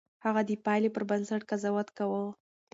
هغه 0.25 0.41
د 0.49 0.51
پايلې 0.65 0.89
پر 0.95 1.03
بنسټ 1.09 1.41
قضاوت 1.49 1.87
کاوه. 1.97 2.23